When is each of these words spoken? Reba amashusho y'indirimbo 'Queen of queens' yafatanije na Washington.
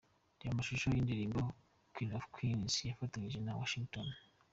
Reba 0.39 0.53
amashusho 0.55 0.85
y'indirimbo 0.89 1.39
'Queen 1.91 2.11
of 2.17 2.25
queens' 2.35 2.83
yafatanije 2.89 3.39
na 3.41 3.57
Washington. 3.59 4.07